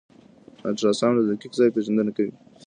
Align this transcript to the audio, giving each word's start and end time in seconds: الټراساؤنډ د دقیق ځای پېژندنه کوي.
الټراساؤنډ 0.69 1.15
د 1.17 1.21
دقیق 1.31 1.53
ځای 1.59 1.69
پېژندنه 1.75 2.11
کوي. 2.17 2.33